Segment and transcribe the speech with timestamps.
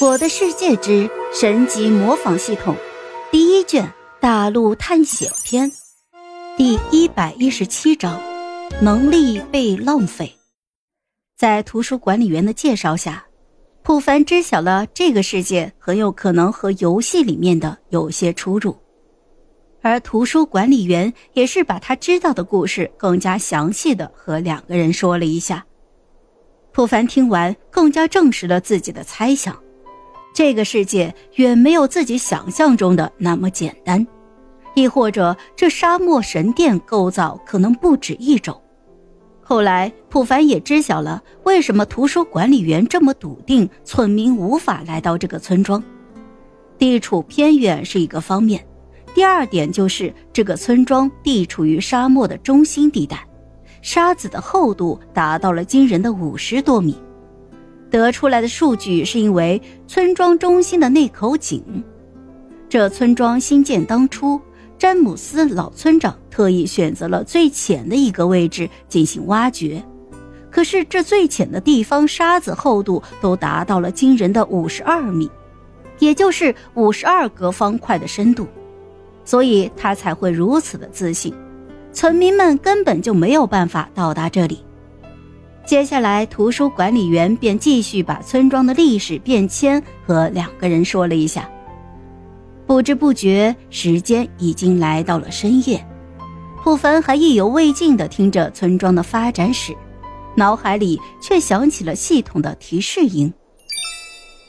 [0.06, 2.74] 《我的世界之神级模仿系统》
[3.30, 3.86] 第一卷
[4.18, 5.70] 大陆探险篇
[6.56, 8.18] 第一百一十七章：
[8.80, 10.34] 能力被浪费。
[11.36, 13.26] 在图书管理员的介绍下，
[13.82, 18.74] 普凡知晓了这个世界很有可能和游戏里面的有些出入，
[19.82, 25.62] 而图书管理员也是把他知道的故事更加详细的和两个人说了一下。
[26.72, 29.54] 普凡听完，更加证实了自己的猜想。
[30.32, 34.06] 这个世界远没有自己想象中的那么简单，
[34.74, 38.58] 亦或者这沙漠神殿构造可能不止一种。
[39.42, 45.82] 后来，普凡也知晓了为什么图书管理员这么笃定村民无法来到这个村庄。
[46.78, 48.64] 地处偏远是一个方面，
[49.12, 53.26] 第二点就是这个村庄地处于沙漠的中心地带，
[53.82, 56.96] 沙子的厚度达到了惊人的五十多米。
[57.90, 61.82] 得出来的数据是因为村庄中心的那口井，
[62.68, 64.40] 这村庄新建当初，
[64.78, 69.82] 詹姆斯老村长特意选择了最浅的一个位置进行挖掘。
[70.50, 75.30] 可是这最浅的地方沙子厚度都达到了惊人的五十二米，
[75.98, 78.46] 也就是五十二个方块的深度，
[79.24, 81.34] 所以他才会如此的自信，
[81.92, 84.64] 村民们根本就没有办法到达这里。
[85.70, 91.48] 接下来，图书管理员便继续把村庄的历史变迁和两个人说了一下。
[92.66, 95.80] 不知不觉，时间已经来到了深夜。
[96.64, 99.72] 普凡还意犹未尽地听着村庄的发展史，
[100.34, 103.32] 脑海里却响起了系统的提示音：“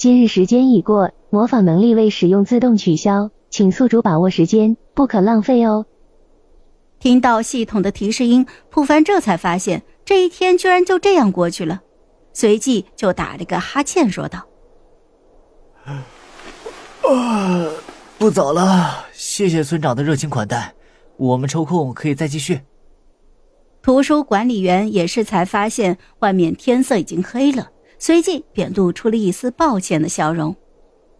[0.00, 5.84] 今日时间已过，模仿能力未使用自动取消，请宿主把握时间，不可浪费哦。”
[6.98, 9.82] 听到系统的提示音，普凡这才发现。
[10.10, 11.82] 这一天居然就这样过去了，
[12.32, 14.44] 随即就打了个哈欠，说道
[17.06, 17.70] ：“啊，
[18.18, 20.74] 不早了，谢谢村长的热情款待，
[21.16, 22.62] 我们抽空可以再继续。”
[23.82, 30.56] 图书管理员也是才发现外面天色已经黑了，随即便露出了一丝抱歉的笑容。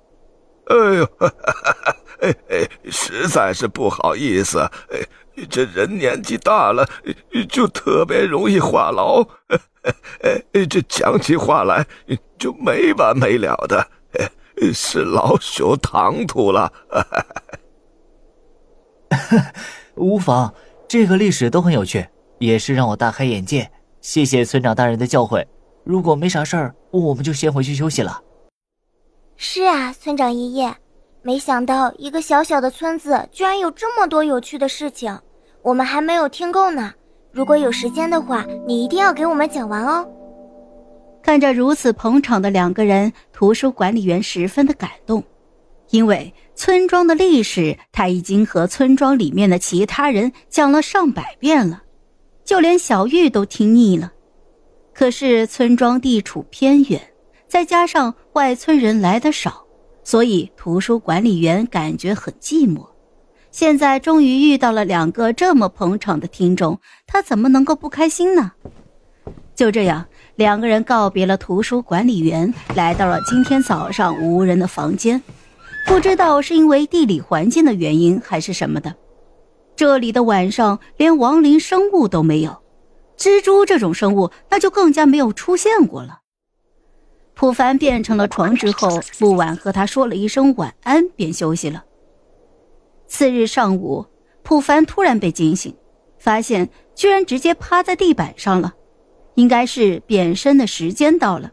[0.66, 1.08] “哎呦，
[2.22, 4.58] 哎哎，实在是不好意思。”
[4.90, 4.98] 哎。
[5.48, 6.86] 这人年纪大了，
[7.46, 9.26] 就特别容易话痨，
[10.68, 11.86] 这讲起话来
[12.38, 13.86] 就没完没了的，
[14.72, 16.72] 是老朽唐突了。
[19.96, 20.54] 无妨，
[20.88, 22.06] 这个历史都很有趣，
[22.38, 23.70] 也是让我大开眼界。
[24.00, 25.44] 谢谢村长大人的教诲。
[25.84, 28.22] 如果没啥事儿，我们就先回去休息了。
[29.36, 30.74] 是啊，村长爷爷，
[31.22, 35.18] 没想到一个小小的村子居然有这么多有趣的事情。
[35.62, 36.94] 我们还没有听够呢，
[37.32, 40.06] 如果有时间的话，你一定要给我们讲完哦。
[41.22, 45.22] 看着如此捧场的两个人，图书管理员十分的感动，
[45.90, 51.82] 因为村庄的历史他已经和村庄里面的其他人讲了上百遍了，
[52.44, 54.12] 就连小玉都听腻了。
[54.92, 57.00] 可是村庄地处偏远，
[57.46, 59.64] 再加上外村人来的少，
[60.02, 62.84] 所以图书管理员感觉很寂寞。
[63.50, 68.52] 现在终于遇到了两个这么捧场的听众，他怎么能够不开心呢？
[69.54, 70.06] 就这样，
[70.36, 75.20] 两个人告别了图书管理员，来到了今天早上无人的房间。
[75.86, 78.94] 不知道是因为地理环境的原因还是什么的，
[79.74, 82.62] 这里的晚上连亡灵生物都没有，
[83.18, 86.20] 蜘蛛这种生物那就更加没有出现过了。
[87.34, 91.84] 普凡变成了床之后，木婉和他说了一声晚安，便休息了。
[93.10, 94.06] 次日上午，
[94.44, 95.74] 普凡突然被惊醒，
[96.16, 98.74] 发现居然直接趴在地板上了，
[99.34, 101.50] 应该是变身的时间到了。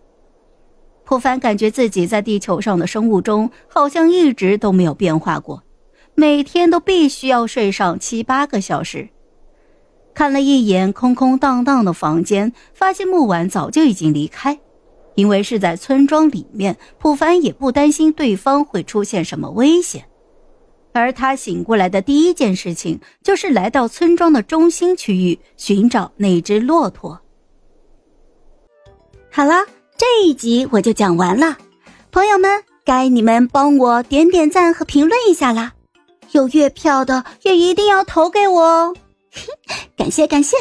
[1.03, 5.63] 普凡感觉自己在地球上的生物钟好像一直都没有变化过，
[6.13, 9.09] 每天都必须要睡上七八个小时。
[10.13, 14.59] 看了一眼空空荡荡的房间，发现木婉早就已经离开，
[15.15, 20.05] 因为是在村庄里面，普凡也不担心对方会出现什么危险。
[20.97, 27.19] 而他醒过来的第一件事情，就是来到村庄的中心区域寻找那只骆驼。
[29.31, 29.65] 好了，
[29.97, 31.57] 这一集我就讲完了，
[32.11, 35.73] 朋友们，该你们帮我点点赞和评论一下啦！
[36.31, 38.95] 有月票的也一定要投给我哦，
[39.95, 40.57] 感 谢感谢。